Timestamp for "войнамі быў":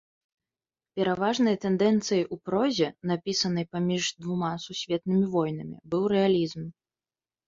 5.37-6.03